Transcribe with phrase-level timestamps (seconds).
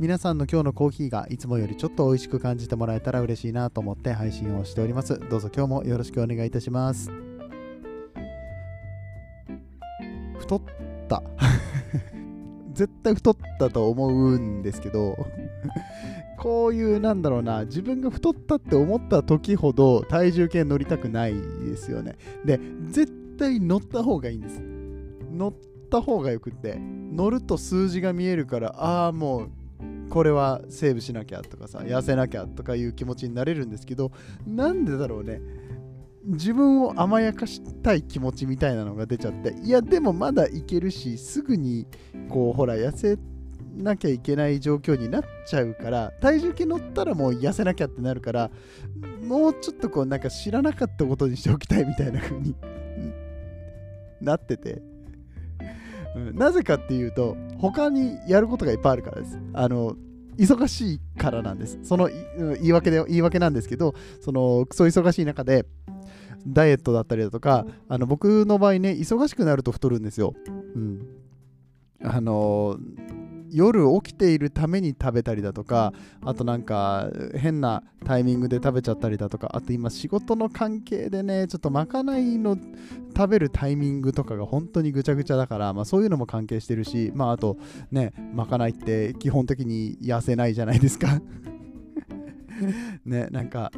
[0.00, 5.20] 皆さんの今日のコーヒーがいつもよりちょっと美味しく感じてもらえたら嬉しいなと思って配信をしております。
[5.30, 7.12] どうぞ今日もよろしくお願いいたします。
[10.40, 10.62] 太っ
[11.08, 11.22] た。
[12.74, 15.16] 絶対太ったと思うんですけど、
[16.38, 22.16] こういうなんだろうな、自分が太ったって思った時ほど体重計乗りたくないですよね。
[22.44, 22.58] で、
[22.90, 24.60] 絶対乗った方がいいんです。
[25.32, 25.54] 乗っ
[25.88, 29.50] た方がよくって、乗ると数字が見えるから、ああ、もう
[30.14, 34.12] これはセーブしなきゃとかさ痩せなきゃとかいう気持ちになれるんですけど
[34.46, 35.40] なんでだろうね。
[36.24, 41.86] 自分を甘やかしたい気持ちみたいなのが出ちゃっていやでもまだいけるしすぐに
[42.30, 43.18] こうほら痩せ
[43.76, 48.50] なきゃいけない状況になっちゃうから体重計乗ったらもう痩せなきゃってなるから
[49.20, 52.54] もうちょっとこうなんか知らなかったことにしておきたいみたいな風に
[54.20, 54.80] なってて
[56.14, 56.36] うん。
[56.36, 59.38] なぜかっていうと他にやることがいっぱいあるからです。
[59.52, 59.96] あの
[60.36, 61.78] 忙しいからなんです。
[61.82, 65.66] その言い訳で言い訳なんですけどそのクソ忙しい中で
[66.46, 70.34] ダイエットだったりだとかあの僕の場合ね忙しくなると太るんですよ、
[70.74, 71.06] うん、
[72.02, 72.76] あの
[73.54, 75.92] 夜起きているために食べたりだとか
[76.24, 82.58] あとなんか変なタイミングで食べちゃったりだとかあと今仕事の関係でねちょっとまかないの
[83.16, 87.56] 食べるタイミングとかが本当にぐちゃぐちゃだから、まあ、そういうのも関係してるしまああと
[87.92, 91.20] ねまかないって基本的に痩せないじゃないですか。
[93.06, 93.70] ねなんか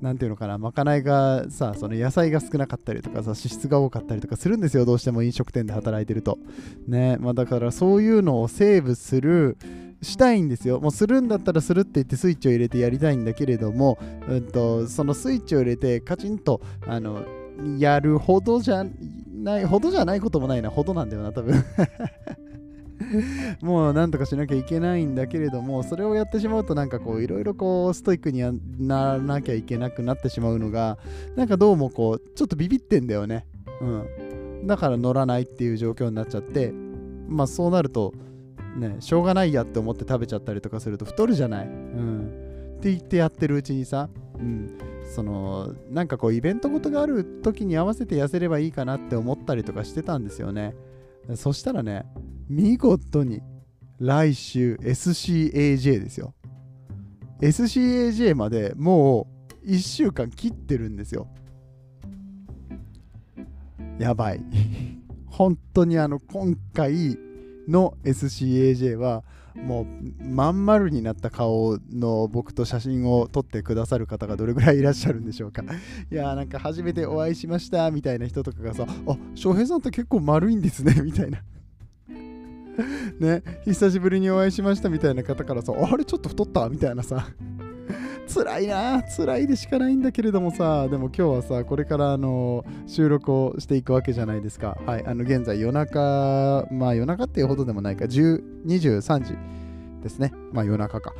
[0.00, 6.38] なんていうのかなまかないがさその野菜が少なかったりとかさ脂質が多かったりとかするんですよどうしても飲食店で働いてると。
[6.86, 9.58] ねまあだからそういうのをセーブする
[10.00, 10.80] したいんですよ。
[10.80, 17.24] もうするんだったらするって言ってスイッチを入れてやりたいんだけれども、うん、とそのスイッチを入れてカチンとあの
[17.78, 18.84] やるほどじゃ
[19.34, 21.64] ないほどじゃないこともないなほどなんだよな多分。
[23.62, 28.40] もうなんとかしなきゃいけないんだけれどもそれをやってしまうとなんかこういろいろこうストイックに
[28.86, 30.98] ならなきゃいけなくなってしまうのが
[31.36, 33.46] なんかどうもこうちょっとビビってんだよね。
[33.80, 34.66] うん。
[34.66, 36.72] だから乗らないっていう状況になっちゃって
[37.28, 38.12] まあそうなると
[38.76, 41.66] ねしょうがないやって思って食べちゃったりとかすると太るじゃない。
[41.66, 42.48] うん。
[42.78, 44.08] って言ってやってるうちにさ
[44.38, 44.78] うん。
[45.14, 50.74] そのなんかこうイベントごとがある時に合わせて痩せればいいかなって思ったりとかしてたんですよね。
[51.34, 52.06] そしたらね
[52.48, 53.40] 見事に
[53.98, 56.34] 来週 SCAJ ですよ。
[57.40, 59.28] SCAJ までも
[59.64, 61.28] う1週間切ってるんですよ。
[63.98, 64.42] やばい。
[65.26, 67.18] 本当にあの今回
[67.68, 75.62] の SCAJ はもうまん丸になった顔の僕と写真を撮ってくださる方がどれぐらいいらっしゃるんでしょうか。
[76.10, 81.42] いやーなんか初めてお会いしましたみたいな人とかがさあ翔平さんって結構丸いんですねみたいな。
[83.18, 87.26] ね久しぶりにお会いしましたみたいな方からさあれちょっと太ったみたいなさ。
[88.28, 90.86] 辛いな辛いでしかないんだけれどもさ。
[90.88, 94.76] でも今日はさこれからあの収録をしていくわけじゃないですか。
[94.84, 98.04] はいあの現在夜中まあ夜中っていうほどでもないか。
[98.04, 99.34] 10 23時。
[100.00, 100.32] ですね。
[100.52, 101.14] まあ夜中か。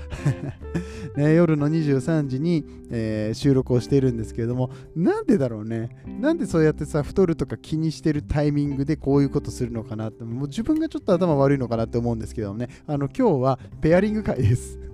[1.17, 5.91] ね、夜の23時に、えー収録をしているんですけれどもなんでだろうね。
[6.21, 12.69] なんでそうやってさ太るとか気にしてるタイミングでこういうことするのかなってもう自分がちょっと頭悪いのかなって思うんですけどもね。
[12.87, 14.79] あの今日はペアリング会です。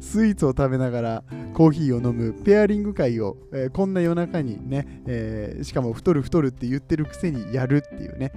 [0.00, 8.32] スイーツを食べながらコーヒーを飲むペアリング会を、えーこんな夜中にね、えーしかも太る太るって言ってるくせにやるっていうね、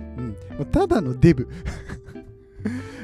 [0.60, 1.48] うん、ただのデブ。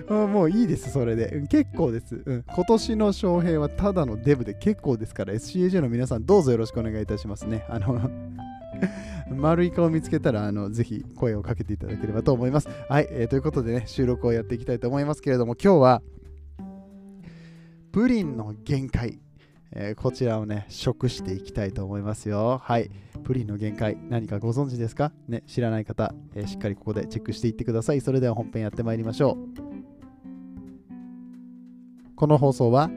[0.09, 1.44] もういいです、それで。
[1.50, 2.44] 結構です、うん。
[2.48, 7.65] 今年の翔平はただのデブで結構ですから、SCAJ の皆さん、どうぞよろしくお願いいたしますね。
[7.69, 8.00] あの
[9.36, 12.69] 丸い顔見つけたら、あのぜひ声をかけていただければと思います。
[12.88, 16.01] はい、えーということでね、収録をやっていきたいと思いますけれども、今日は、
[17.92, 19.19] プリンの限界。
[19.74, 22.60] えーこちらをね、食していきたいと思いますよ。
[22.63, 22.89] はい。
[23.25, 25.12] プリンの限界、何かご存知ですか？
[25.27, 28.00] ね、知らない方、えーしっかりここでチェックしていってください。
[28.00, 29.38] それでは本編やってまいりましょ
[29.74, 29.76] う。
[32.18, 32.90] この放送は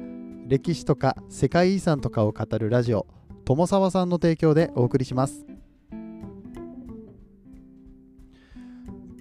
[0.49, 3.07] 歴史とか世界遺産とかを語るラジオ
[3.45, 5.45] 友沢さんの提供でお送りします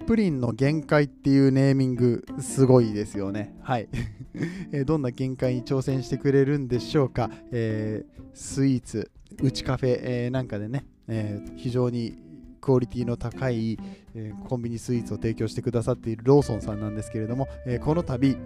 [0.06, 3.54] プリンの限界っていうネーミングすごいですよね。
[3.62, 3.88] はい。
[4.84, 7.30] どんな限界に挑戦してくれるんでしょうか。
[7.52, 9.08] えースイーツ、
[9.40, 12.18] うちカフェ、えーなんかでね、えー非常に
[12.60, 13.78] クオリティの高い、
[14.14, 18.36] えーコンビニスイーツを提供してくださっているローソンさんなんですけれども、えーこの度、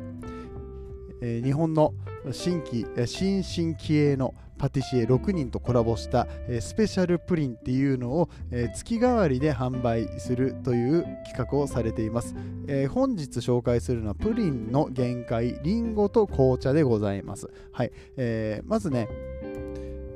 [1.25, 1.95] えー日本の
[2.33, 12.35] 新規新進気鋭のパティシエ6人とコラボした、えースペシャルプリンっていうのを、えー月替わりで販売するという企画をされています、
[12.69, 19.09] えー本日紹介するのはプリンの限界リンゴと紅茶でございますはい、えーまずね、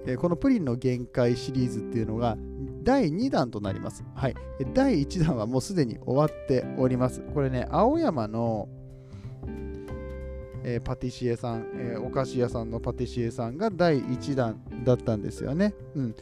[0.07, 2.37] えーこのプリンの限界シリーズっていうのが
[2.83, 4.03] 第2弾となります。
[4.15, 4.35] はい。
[4.73, 7.21] 第1弾はもうすでに終わっております。
[7.35, 8.67] これね、青山の、
[10.69, 15.75] えーパティシエさん、えーお菓子屋さんのパティシエさんが第1弾だったんですよね。
[15.95, 16.15] うん。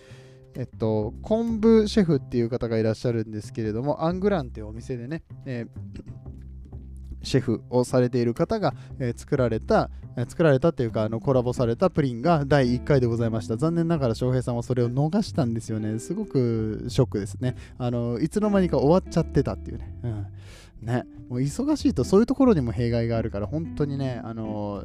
[0.54, 5.66] えっと、昆布シェフっていう方がいらっしゃるんですけれども、アングランっていうお店でね、え
[7.22, 13.56] シェフをされている方が、え作られた、え作られたっていうかあのコラボされたプリンが第1回でございました。
[13.58, 15.98] 残念ながら翔平さんはそれを逃したんですよね。
[15.98, 17.54] すごくショックですね。
[17.76, 20.26] あのいつの間にか終わっちゃってたっていうね,、うん、
[20.80, 24.84] ねもう忙しいとそういうところにも弊害があるから本当にねあの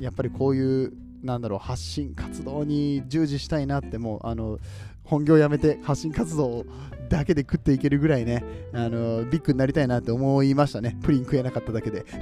[0.00, 0.92] やっぱりこういう
[1.22, 4.58] なんだろう発信活動に従事したいなってもうあの
[5.04, 6.64] 本業やめて発信活動
[7.08, 8.42] だけで食っていけるぐらいね、
[8.72, 10.96] あのビッグになりたいなって思いましたね。
[11.02, 12.04] プリン食えなかっただけで。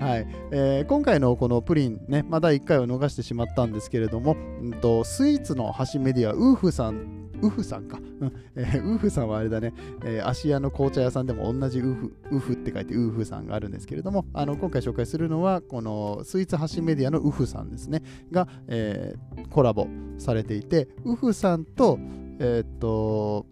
[0.00, 8.32] はいえー今回のこのプリンね、まあ、第1回を逃してしまったんですけれども、うんとスイーツの発信メディア、ウーフさん、ウフさんか、うん。
[8.54, 9.72] えウフさんはあれだね、
[10.04, 19.86] え芦屋の紅茶屋さんでも同じウフウフって書いてウフさんがあるんですけれども、あの今回紹介するのは、このスイーツ発信メディアのウフさんですね、が、えーコラボ
[20.18, 21.98] されていて、ウフさんと、
[22.38, 23.46] えーっと、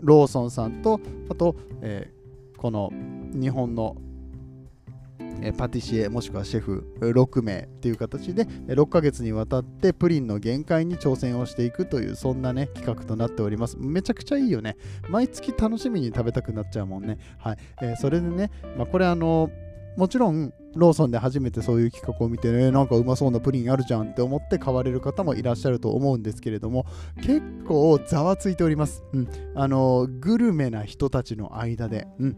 [0.00, 1.00] ローソンさんと、
[1.30, 2.18] あと、えー
[2.58, 2.92] この
[3.32, 3.96] 日本の
[5.42, 13.76] えパティシエもしくはシェフ6名という形で6ヶ月にわたってプリンの限界に挑戦をしていくというそんなね企画となっております。
[13.78, 14.76] めちゃくちゃいいよね。
[15.08, 17.18] 毎月楽しみに食べたくなっちゃうもんね。
[17.38, 19.50] はい、えーそれでね、まあ、これあの
[19.96, 26.86] もちろんローソンで初めてそういう企画を見てねなんかうまそうなプリンあるじゃんって思って買われる方もいらっしゃると思うんですけれども
[27.16, 32.36] 結構ざわついております、うん、あのグルメな人たちの間で、うん。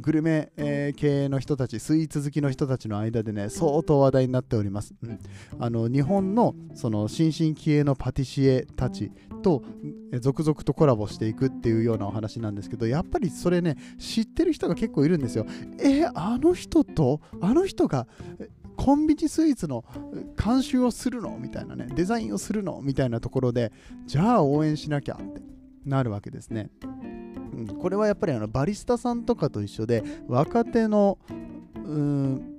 [0.00, 5.18] グルメ、えー系の人たちスイーツ好きの人たちの間でね相当話題になっております、うん、
[5.60, 9.12] あの日本のその新進気鋭のパティシエたち
[9.42, 9.62] と
[10.20, 15.46] 続々とコラボしていくっていうようなお話なんですけどやっぱりそれね知ってる人が結構いるんですよ。
[15.78, 18.06] えーあの人とあの人が
[18.40, 19.84] えコンビニスイーツの
[20.42, 21.38] 監修をするの？
[21.38, 21.86] みたいなね。
[21.94, 22.80] デザインをするの？
[22.82, 23.72] みたいなところで
[24.06, 25.40] じゃあ応援しなきゃって
[25.84, 26.70] なるわけですね。
[26.82, 27.66] うん。
[27.66, 31.18] これはやっぱりあのバリスタさんとかと一緒で若手の
[31.74, 32.55] うーん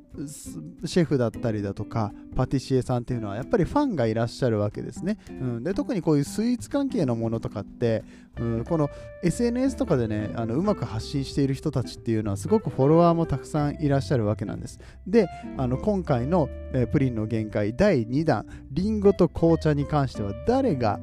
[0.86, 8.04] シェフだったりだとかパティシエさんっていうのはやっぱりファンがいらっしゃるわけですね、うん、で特にこういうスイーツ関係のものとかって、
[8.40, 8.90] うん、この
[9.24, 14.80] SNS とかでねあのうまく発信している人たちっていうのはすごくフォロワーもたくさんいらっしゃるわけなんです。
[15.06, 15.28] で
[15.58, 21.00] あの今回の、えープリンの限界第2弾リンゴと紅茶に関しては誰が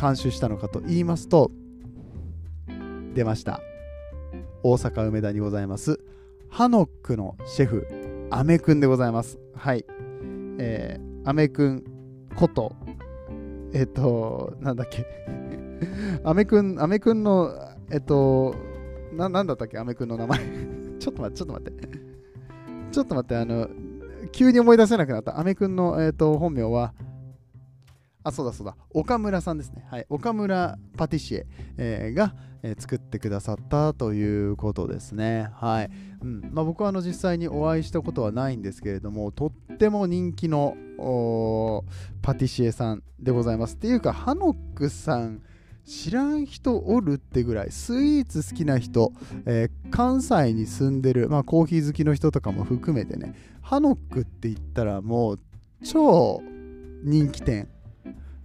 [0.00, 1.50] 監修したのかと言いますと
[3.14, 3.60] 出ました。
[4.62, 6.00] 大阪梅田にございます。
[6.48, 8.03] ハノックのシェフ。
[8.36, 9.84] アメくんでございますはい
[10.58, 11.84] えー、アメくん
[12.34, 12.74] こと
[13.72, 15.06] えっ、となんだっけ
[16.24, 17.54] アメくんアメくんの
[17.92, 18.56] えっ、と
[19.12, 20.40] ななんだったっけアメくんの名前
[20.98, 21.88] ちょっと待ってちょっと待って
[22.90, 23.68] ちょっと待ってあの
[24.32, 26.92] 急に思い出せなくなったアメくんの、えー、と本名は
[28.24, 28.74] あ、そうだそうだ。
[28.90, 29.86] 岡村さんですね。
[29.90, 30.06] はい。
[30.08, 32.34] 岡村パティシエ、えーが、
[32.66, 35.50] え作ってくださったということですね。
[35.52, 35.90] はい。
[36.22, 40.74] うんまあ、僕はあの実際にお会いしたことはないんですけれども、とっても人気の
[42.22, 43.74] パティシエさんでございます。
[43.74, 45.42] っていうか、ハノックさん、
[45.84, 49.12] 知らん人おるってぐらいスイーツ好きな人、
[49.44, 55.40] えー関西に住んでる、まあ、コーヒー好きの人とかも含めてねハノックって言ったらもう
[55.84, 56.42] 超
[57.04, 57.68] 人気店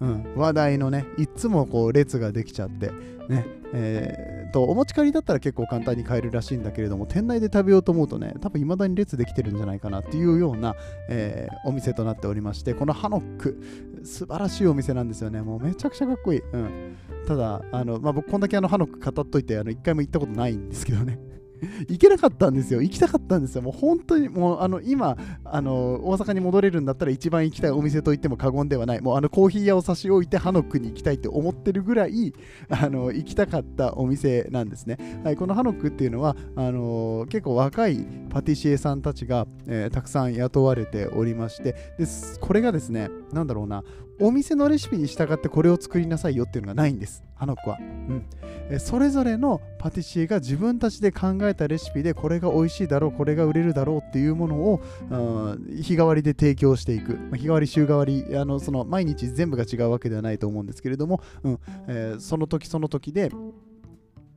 [0.01, 2.91] うん、話題のねいつもこう列ができちゃって
[3.27, 10.75] ねえーとお持ち帰りだったら結構簡単に買えるらしいんだけれども店内で食べようと思うとね多分未だに列できてるんじゃないかなっていうような、
[11.07, 13.61] えーお店となっておりましてこのハノック
[14.03, 15.41] 素晴らしいお店なんですよね。
[15.41, 21.19] もうめちゃくちゃかっこいい、うん、ただあの、まあ、僕こんだけあのハノック語っといてあの一回も行ったことないんですけどね。
[21.87, 22.81] 行けなかったんですよ。
[22.81, 23.61] 行きたかったんですよ。
[23.61, 29.01] もう本当に、もうあの今あの、大阪に戻れるんだったら一番行きたいお店と言っても過言ではない。
[29.01, 32.33] もうあのコーヒー屋を差し置いて、ハノックに行きたいって思ってるぐらい、
[32.69, 34.97] あの行きたかったお店なんですね。
[35.23, 42.05] はい、このハノックっていうのは、あの結構若いパティシエさんたちが、えー、たくさん雇われておりまして、で
[42.39, 43.83] これがですね、なんだろうな、
[44.19, 47.23] お店のレシピに従ってこれを作りなさいよっていうのがないんです。
[47.35, 47.77] ハノックは。
[47.79, 48.79] うん。
[48.79, 61.59] それぞれのパティシエが自分たちで考えたレシピでこれが美味しいだろうこれが売れるだろうっていうものをうん日替わりで提供していく、ま、日替わり週替わりあのその毎日全部が違うわけではないと思うんですけれども、うん。
[61.87, 63.31] えー、その時その時で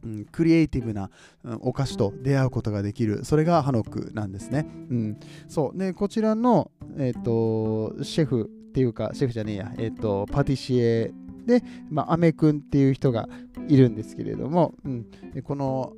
[0.05, 1.11] うん、クリエイティブな、
[1.61, 3.25] お菓子と出会うことができる。
[3.25, 5.79] それがハノックなんですね、うん、そう。
[5.79, 11.13] でこちらの、えーと、シェフっていうかシェフじゃねえや、えーとパティシエ
[11.47, 13.29] で、まあ、アメ君っていう人が
[13.69, 15.07] いるんですけれども、うん、
[15.45, 15.93] この、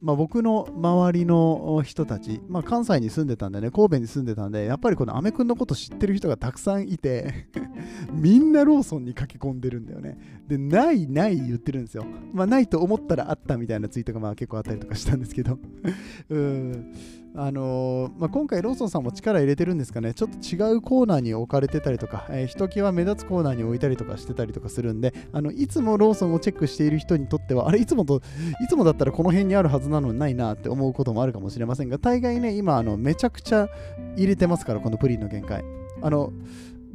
[0.00, 7.48] まあ、僕の周りの人たち、まあ、関西に住んでたんでね、神戸に住んでたんで、やっぱりこのアメ君のこと知ってる人がたくさんいて
[8.12, 10.18] みんなローソンに駆け込んでるんだよね。
[10.48, 12.04] で、ないない言ってるんですよ。
[12.32, 15.58] まあ、ないと思ったらあったみたいなツイートがまあ結構あったりとかしたんですけど
[16.30, 16.92] うん
[17.34, 28.20] あのー、まあ、今回ローソンさんも力入れてるんですかね、ちょっと違うコーナーに置かれてたりとか、えー、ひときわ目立つコーナーに置いたりとかしてたりとかするんで、あのいつもローソンをチェックしている人にとっては、あれ、いつもと、
[28.62, 33.68] いつもだったらこの辺にあるはずなのにないなって思うこともあるかもしれませんが、大概ね、今、あのめちゃくちゃ
[34.16, 35.64] 入れてますから、このプリンの限界。
[36.02, 36.32] あの、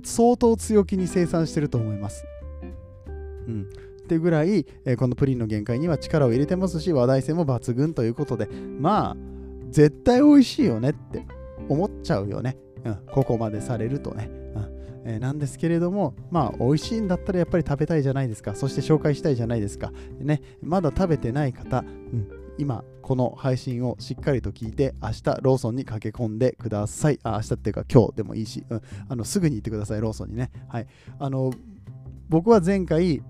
[0.04, 2.25] 相当強気に生産してると思います。
[3.48, 3.68] うん。
[4.06, 8.48] ってぐらい、えー、このプリンの限界には力を入れてますし、話題性も抜群ということで、
[8.80, 9.35] まあ、
[9.69, 11.25] 絶対美味しいよねって
[11.69, 12.57] 思っちゃうよね。
[12.84, 14.29] うん、ここまでされるとね。
[14.29, 14.45] うん
[15.07, 18.55] え、なんですけれども、まあ、美味しいんだったらやっぱり食べたいじゃないですか。
[18.55, 19.93] そして紹介したいじゃないですか。
[20.19, 27.19] ね、まだ食べてない方、うん、今、この配信をしっかりと聞いて、明日ローソンに駆け込んでください。
[27.22, 30.50] あ、明日っていうか今日でもいいし、うん、あのすぐに行ってください、ローソンにね。
[30.67, 30.88] はい。
[31.19, 31.53] あの、
[32.27, 33.22] 僕は前回、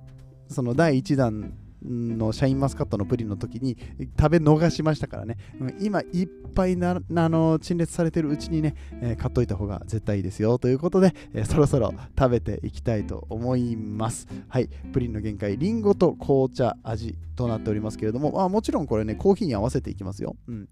[0.48, 1.54] その第1弾
[1.88, 3.78] のシャインマスカットのプリンの時に
[4.20, 5.38] 食べ逃しましたからね、
[5.80, 14.28] 今いっぱいなあの陳列されてるうちにね、えー、買っといた方が絶対いいですよということで、えー、そろそろ食べていきたいと思います。
[14.48, 20.36] はい、プリンの限界、りんごと紅茶味となっておりますけれども、まあもちろんこれね、コーヒーに合わせていきますよ。
[20.48, 20.70] うん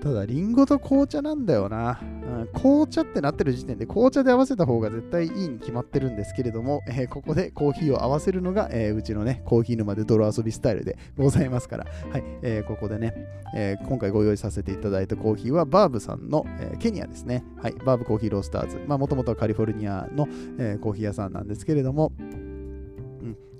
[0.00, 2.04] ただ、リンゴと紅茶なんだよな、う
[2.44, 2.48] ん。
[2.54, 13.14] 紅茶ってなってる時点で紅茶で合わせた方が絶対いいに決まってるんですけれども、 えー、ここでコーヒーを合わせるのが、えー、うちのね、コーヒー沼で泥遊びスタイルでございますから、はい、えー、ここでね、
[13.54, 17.44] え今回ご用意させていただいたコーヒーはバーブさんの、えケニアですね。
[17.56, 18.78] はい、バーブコーヒーロースターズ。
[18.86, 20.28] もともとはカリフォルニアの、
[20.58, 22.12] えコーヒー屋さんなんですけれども、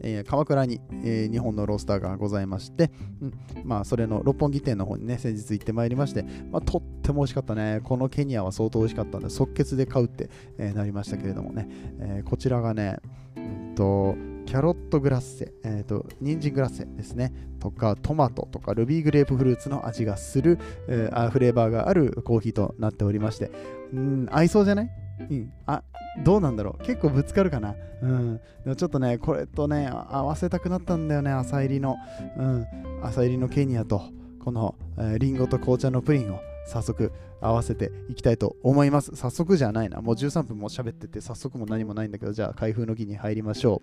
[0.00, 2.90] えー、鎌倉に、えー、日本のロースターがございまして、
[3.20, 7.80] うん、まあ、それの六本木店の方にね、先日行ってまいりまして、まあ、とっても美味しかったね。
[7.82, 11.68] このケニアは相当美味しかったんで、即決で買うって、えー、なりましたけれどもね、
[12.00, 12.98] えこちらがね、
[13.36, 23.50] うんと、キャロットグラッセ、えーと、人参グラッセですね、とかトマトとかルビーグレープフルーツの味がする、えー、フレーバーがあるコーヒーとなっておりまして、
[23.92, 24.90] うん、合いそうじゃない？
[25.30, 25.82] うん、あ
[26.24, 26.84] どうなんだろう？
[26.84, 27.74] 結構ぶつかるかな？
[28.02, 28.36] うん。
[28.64, 31.96] でもちょっとねこれとね合わせたくなったんだよね朝入りの。
[32.36, 32.66] うん。
[33.02, 34.02] 朝入りのケニアと
[34.40, 39.14] この、えー、リンゴと紅茶のプリンを早速合わせていきたいと思います。
[39.14, 40.00] 早速じゃないな。
[40.00, 43.82] もう13分も喋ってて早速も何もないんだけどじゃあ開封の儀に入りましょ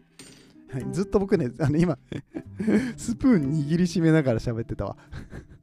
[0.71, 1.97] う、はい、ずっと僕ねあの今
[2.97, 4.97] スプーン握りしめながら喋ってたわ。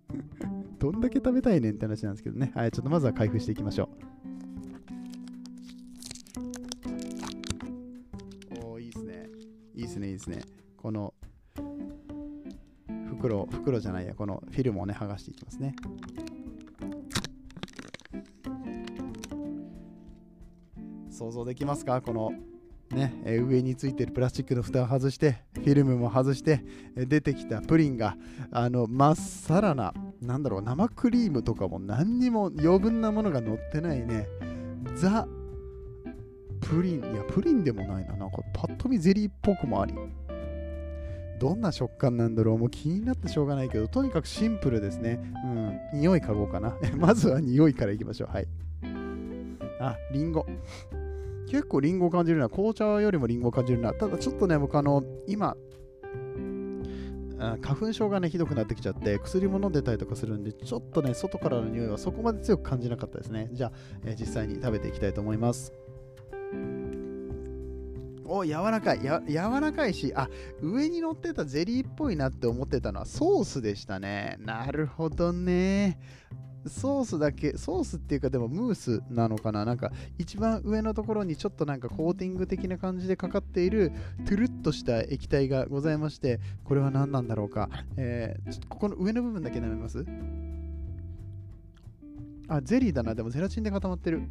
[0.79, 2.51] どんだけ食べたいねんって話なんですけどね。
[2.55, 2.71] はい。
[2.73, 3.89] ちょっとまずは開封していきましょう。
[9.83, 10.43] いいですね、いいですね。
[10.77, 11.13] この
[13.09, 15.75] 袋、袋じゃないや、このフィルムをね、剥がしていきますね。
[21.11, 22.01] 想像できますか？
[22.01, 22.33] この
[22.93, 28.17] ね、え上についてるプラスチックの蓋を外してフィルムも外してえ出てきたプリンが
[28.51, 34.27] あのまっさらななんだろう生クリームとかも何にも余分なものが乗ってないね
[34.95, 35.27] ザ
[36.73, 38.17] プリン、いや、プリンでもないな。
[38.17, 39.95] なんか、パッと見ゼリーっぽくもあり。
[41.39, 45.21] どんな食感なんだろうもう気になってしょうがないけど、とにかくシンプルですね。
[45.45, 46.01] うん。
[46.01, 46.79] 匂い嗅ごうかな。
[46.97, 48.31] まずは匂いからいきましょう。
[48.33, 48.49] はい。
[49.81, 50.47] あ、リンゴ。
[51.49, 52.49] 結構リンゴ感じるな。
[52.49, 53.93] 紅茶よりもリンゴ感じるな。
[53.93, 55.57] ただちょっとね、僕あの、今、
[57.61, 63.51] 花粉症がね、ひどくなってきちゃって、薬も飲んでたりとかするんで、ちょっとね、外からの匂いはそこまで強く感じなかったですね。
[63.53, 63.73] じゃあ、
[64.05, 65.73] えー、実際に食べていきたいと思います。
[68.25, 69.05] お柔らかい。
[69.05, 70.29] や柔らかいしあ
[70.61, 74.39] 上に乗ってたゼリーっぽいなって思ってたのはソースでしたね。
[74.41, 75.99] なるほどね。
[76.65, 79.65] ソースだけソースっていうかでもムースなのかな？
[79.65, 83.91] なんか一番上のところにちょっとなんかコーティング的な感じでかかっている
[84.27, 90.07] トゥルッとした液体がございましてこれは何なんだろうか、えー、ちょっとここの上の部分だけ舐めます？
[92.47, 93.17] あゼリーだな。
[93.17, 94.23] でもゼラチンで固まってる。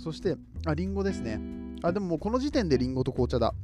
[0.00, 1.38] そして、あ、リンゴですね。
[1.82, 3.54] あ、でももうこの時点でリンゴと紅茶だ。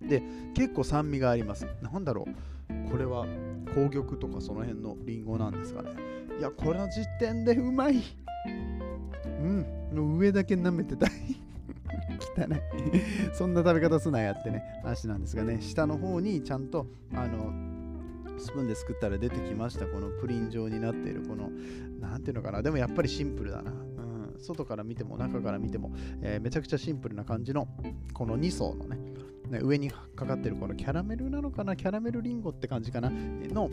[0.00, 0.22] で、
[0.54, 1.66] 結構酸味があります。
[1.82, 2.26] なんだろ
[2.86, 2.90] う。
[2.90, 3.26] これは
[3.66, 5.90] 紅玉とかその辺のリンゴなんですかね。
[6.38, 8.02] いや、この時点でうまい。
[9.26, 11.10] うん、の上だけ舐めてたい。
[12.38, 13.34] 汚い。
[13.34, 17.52] そんな食べ方すなやってね、話なんですがね、下の方にちゃんと、あの、
[18.38, 21.50] スプーンですくったら出てきましたこのプリン状になっているこの
[22.00, 23.72] 何ていうのかなでもやっぱりシンプルだな
[24.40, 25.92] 外から見ても中から見ても、
[26.22, 27.68] えー、めちゃくちゃシンプルな感じの
[28.12, 28.98] この2層のね
[29.48, 33.70] ね上にかかってるこのキャラメルなのかなキャラメルリンゴって感じかなの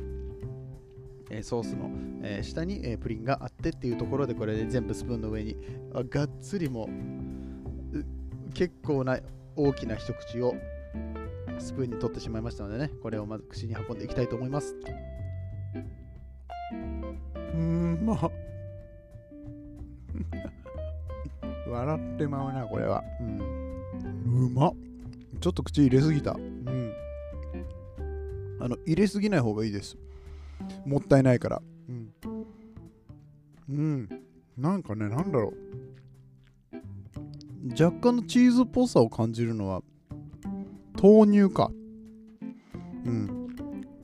[1.29, 1.89] えソースの、
[2.21, 5.57] え、下に、え、プリンがあってっていうところでこれで全部スプーンの上に
[5.93, 6.87] あがっつりも
[8.53, 9.19] 結構な
[9.55, 10.55] 大きな一口を
[11.57, 14.75] スプーンに取ってしまいましたのでねこれをまず口に運んでいきたいと思います。
[17.53, 18.54] うんまあ。
[21.69, 23.03] 笑ってまうな、これは。
[23.19, 24.47] うん。
[24.47, 24.73] うまっ。
[25.39, 26.31] ちょっと口入れすぎた。
[26.31, 26.93] うん。
[28.59, 29.97] あの、入れすぎない方がいいです。
[30.85, 31.61] もったいないから。
[31.89, 32.13] うん。
[33.69, 34.09] うん。
[34.57, 35.55] なんかね、なんだろう。
[37.71, 39.81] 若干のチーズっぽさを感じるのは、
[41.01, 41.71] 豆乳か。
[43.05, 43.47] うん。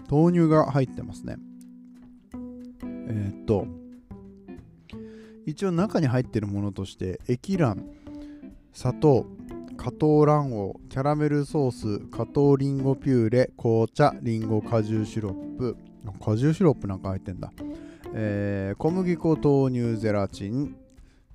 [0.09, 1.37] 豆乳が入ってますね。
[5.51, 7.85] 一応中に入ってるものとして液卵
[8.73, 9.25] 砂糖
[9.75, 15.75] 加糖卵黄キャラメルソース加糖リンゴピューレ紅茶リンゴ果汁シロップ。
[16.23, 17.51] 果汁シロップなんか入ってんだ、
[18.13, 20.75] えー、小麦粉豆乳ゼラチン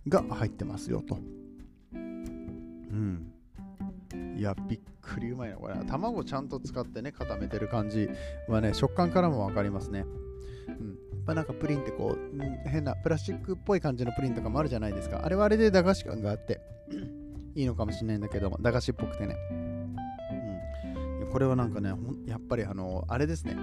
[0.09, 1.19] が入ってますよと。
[1.93, 3.33] うん。
[4.37, 8.09] いやびっくりうまいなこれ卵ちゃんと使ってね固めてる感じ
[8.49, 10.05] はね食感からも分かりますね。
[10.69, 11.06] うん。
[11.27, 15.23] ぱなんかプリンってこう、変なプラスチックっぽい感じのプリンとかもあるじゃないですか。
[15.25, 16.61] あれはあれで駄菓子感があって
[17.55, 19.37] いいのかもしれないんだけども、駄菓子っぽくてね。
[21.23, 21.93] うん、これはなんかね、
[22.27, 23.57] やっぱりあの、あれですね。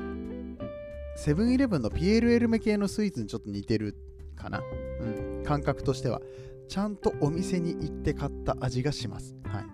[1.15, 3.95] セブンイレブンのピエールエルメ系のスイーツにちょっと似てる
[4.35, 4.61] かな。
[4.99, 6.21] うん、感覚としては。
[6.69, 9.35] ちゃんとお店に行って買った味がします。
[9.45, 9.65] はい。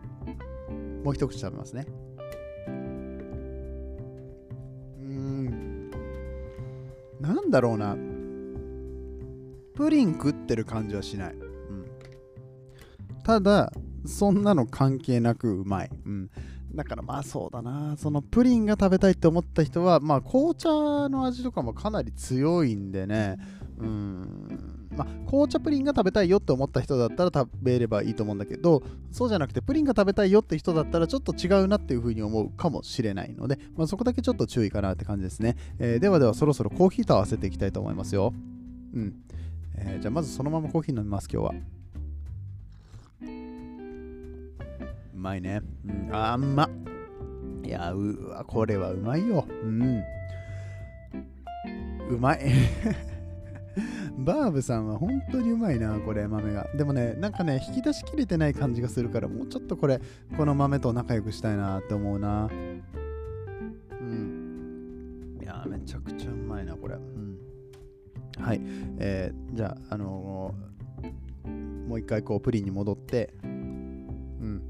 [1.03, 1.87] もう一口食べますね。
[7.49, 7.95] だろうな。
[9.75, 11.85] プリン食ってる感じはしない、うん、
[13.23, 13.71] ただ
[14.05, 16.29] そんなの関係なくうまい、うん、
[16.75, 17.95] だからまあそうだな。
[17.97, 20.69] そのプリンが食べたいって思った人はまあ紅茶
[21.07, 23.37] の味とかもかなり強いんでね。
[23.77, 24.48] うん。
[24.95, 35.55] まあ、紅茶プリンが食べたいよって思った人だったら食べればいいと思うんだけど、そうじゃなくてプリンが食べたいよって人だったらちょっと違うなっていうふうに思うかもしれないので、まあ、そこだけちょっと注意かなって感じですね。
[35.77, 38.33] えー、ではではそろそろコーヒーと合わせていきたいと思いますよ。
[38.93, 39.13] うん。
[39.75, 41.53] えー、じゃあまずそのままコーヒー飲みます、今日は。
[45.13, 45.61] うまいね。
[45.85, 46.69] うん、あんま。
[47.63, 49.45] いや、うわ、これはうまいよ。
[49.63, 50.01] うん。
[52.09, 52.39] うまい。
[54.25, 56.67] バーブさんは本当にうまいな、これ、豆が。
[56.75, 60.01] でもね、なんかね、引き出しきれてない感じがするから、もうちょっとこれ、
[60.37, 62.49] この豆と仲良くしたいなって思うな。
[63.91, 65.39] うん。
[65.41, 66.95] いやめちゃくちゃうまいな、これ。
[66.95, 67.37] うん。
[68.37, 68.61] はい。
[68.99, 74.61] えー、じゃあ、あのー、もう一回こう、プリンに戻って、うん。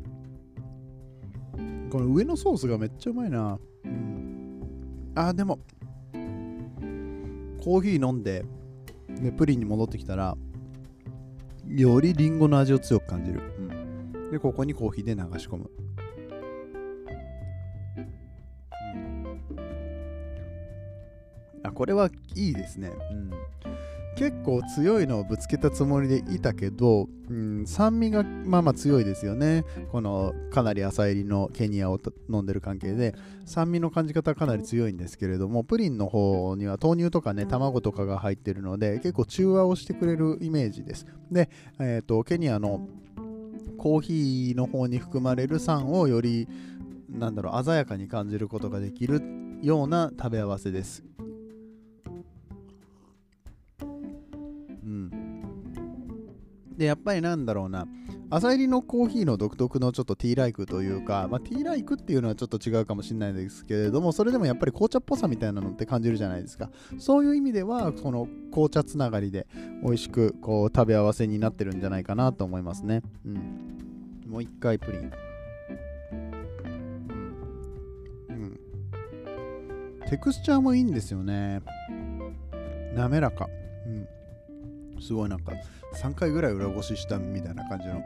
[1.89, 3.59] この上のソースがめっちゃうまいな。
[3.83, 5.11] うん。
[5.15, 5.59] あ、でも、
[7.63, 8.45] コーヒー飲んで、
[9.21, 10.35] でプリンに戻ってきたら
[11.67, 15.69] よりリンゴの味を強く感じる、うん、でここにコーヒーで流し込む、
[19.55, 19.69] うん、
[21.63, 23.31] あこれはいいですね、うん
[24.15, 29.63] 結構強いのをぶつけたつもりでいたけど、うん、酸味がまあまあ強いですよね。
[29.91, 41.05] このかなり浅入りのケニアを飲んでる関係で、酸味の感じ方はかなり強いんですけれども、プリンの方には豆乳とかね、卵とかが入ってるので、結構中和をしてくれるイメージです。
[41.31, 42.87] で、えーと、ケニアの
[43.77, 46.47] コーヒーの方に含まれる酸をより
[47.09, 49.21] なんだろう鮮やかに感じることができる
[49.61, 51.03] ような食べ合わせです。
[56.79, 57.85] でやっぱりなんだろうな
[58.29, 66.69] 朝入りのコーヒーの独特のちょっとティーライクというか、まあ、ティーライクっていうのはちょっと違うかもしれないですけれども、それでもやっぱり紅茶っぽさみたいなのって感じるじゃないですか。
[66.99, 69.47] そういう意味では、この紅茶つながりで
[69.83, 73.01] 美味しくこう食べ合わせになってるんじゃないかなと思いますね。
[73.25, 73.35] うん。
[74.29, 75.11] もう一回プリン。
[78.29, 78.59] うん。
[80.07, 81.61] テクスチャーもいいんですよね。
[82.95, 83.49] 滑らか。
[83.87, 84.07] うん。
[85.01, 85.53] すごいなんか
[86.01, 88.03] 3回ぐらい裏ごししたみたいな感じの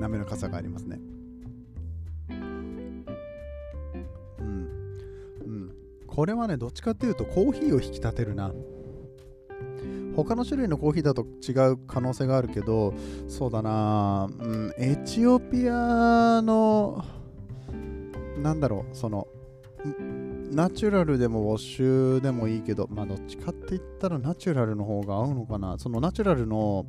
[0.00, 0.98] 滑らかさがありますね。
[2.30, 2.34] う
[4.42, 5.74] ん。
[6.06, 8.52] これはね、どっちかっていうとコーヒーを引き立てるな。
[10.14, 12.92] 他の種類のコーヒーだと違う可能性があるけど、
[13.28, 17.02] そうだな、うん、エチオピアの、
[18.36, 19.26] なんだろう、その、
[20.52, 25.78] ナチュラルでもウォッシュでもいいけど、まあどっちかって言ったらナチュラルの方が合うのかな。
[25.78, 26.86] そのナチュラルの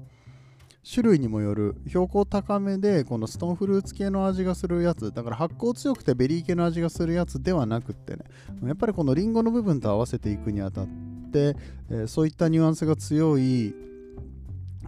[0.86, 5.14] 種類にもよる標高高めでこのストーンフルーツ系の味がするやつ。
[5.14, 8.26] だから発酵強くてベリー系の味がするやつではなくってね。
[8.66, 10.88] やっぱりこのリンゴの部分と合わせていくにあたっ
[11.32, 11.56] て、
[11.90, 13.74] えー、そういったニュアンスが強い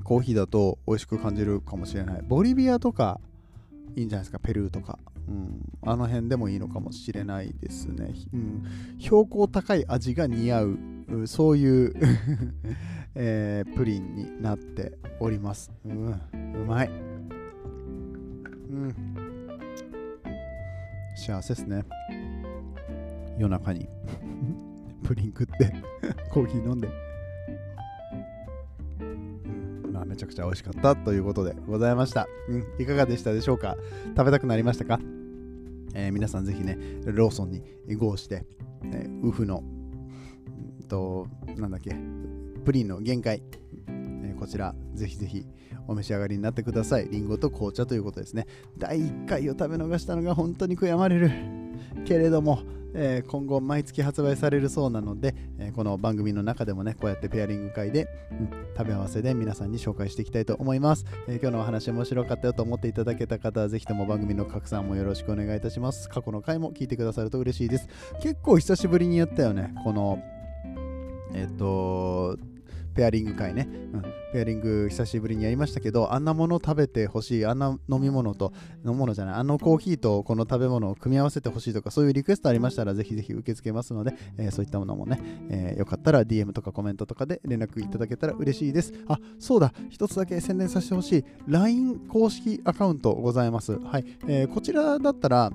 [0.04, 2.22] コーヒーだと美味しく感じるかもしれない。
[2.22, 3.22] ボリビアとか
[3.96, 4.40] いいんじゃないですか？
[4.40, 8.64] ペルーとか、うん、あの辺でもいいのかもしれないですね、うん、
[9.00, 10.78] 標高高い味が似合う。
[11.26, 11.94] そういう
[13.14, 15.72] えー、プリンになっております。
[15.86, 16.90] うん、うまい。
[16.90, 16.92] う
[18.74, 18.96] ん。
[21.16, 21.86] 幸せですね。
[23.38, 23.88] 夜中に。
[25.04, 25.74] プリン食って
[26.32, 26.90] コーヒー飲んで、
[29.92, 32.28] まあ、めちゃくちゃ美味しかったということでございました。
[32.50, 33.78] うん、いかがでしたでしょうか？
[34.18, 35.00] 食べたくなりましたか、
[36.16, 38.46] 皆さんぜひね、ローソンに移行して、
[38.86, 39.62] えー、ウフの、
[40.80, 41.94] うんと、なんだっけ、
[42.64, 43.44] プリンの限界、
[43.90, 45.46] えー、こちらぜひぜひ
[45.90, 47.10] お召し上がりになってください。
[47.10, 48.48] りんごと紅茶ということですね。
[48.78, 51.32] 第1回を食べ逃したのが本当に悔やまれる。
[52.06, 52.60] けれども、
[52.96, 66.10] えー、今後毎月発売されるそうなので、えー、この番組の中でもねこうやってペアリング会で、うん、食べ合わせで皆さんに紹介していきたいと思います、えー、今日のお話面白かったよと思っていただけた方はぜひとも番組の拡散もよろしくお願いいたします。
[66.10, 67.90] 過去の回も聞いてくださると嬉しいです。
[68.22, 70.24] 結構久しぶりにやったよねこの
[71.34, 72.38] えっ、と
[72.96, 78.54] ペアリング会ね、うん、ペアリング久しぶりにやりましたけどあんなもの食べてほしいあんな飲み物と
[78.86, 88.94] 飲み物じゃないあのコーヒーとこの食べ物を組み合わせてほしいとかそういうリクエストありましたらぜひぜひ受け付けますので、えー、そういったものもね、えー、よかったら DM とかコメントとかで連絡いただけたら嬉しいです。
[89.08, 89.74] あそうだ。
[89.90, 91.26] 一つだけ宣伝させてほしい。
[91.48, 93.78] LINE 公式アカウントございます。
[93.80, 95.52] はい、えー、こちらだったら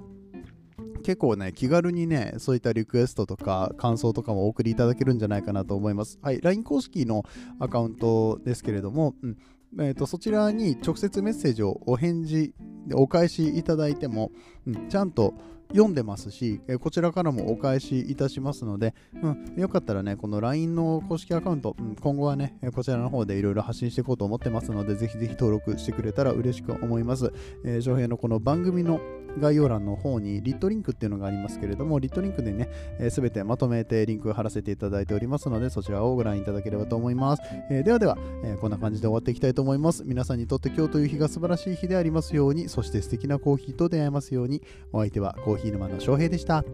[1.02, 6.18] 結構ね、気軽にね、そういったリクエストとか感想とかもお送りいただけるんじゃないかなと思います。
[6.22, 7.24] はい、LINE 公式の
[7.58, 9.36] アカウントですけれども、うん
[9.78, 12.52] えーと、そちらに直接メッセージをお返事、
[12.94, 14.32] お返しいただいても、
[14.66, 15.34] うん、ちゃんと
[15.70, 27.32] 読んでますし、え、こちらからもお返しいたしますので、うん、よかったらね、この LINE の公式アカウント、うん、今後はね、こちらの方でいろいろ発信していこうと思ってますので、ぜひぜひ登録してくれたら嬉しく思います。
[27.64, 29.00] えー、翔平のこの番組の
[29.38, 32.68] 概要欄の方にリットリンクっていうのがありますけれども、リットリンクでね、
[33.10, 37.42] す、え、べ、ー、てまとめてリンク貼らせていただいておりますので、そちらをご覧いただければと思います。
[37.70, 40.02] えー、ではでは、えー、こんな感じで終わっていきたいと思います。
[40.04, 46.64] 皆さんにとって今日という日が素晴らしい日でありますように、そして素敵なコーヒーと出会えますように、お相手はコーヒーコーヒー沼の翔平でした。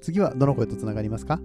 [0.00, 1.40] 次はどの声とつながりますか？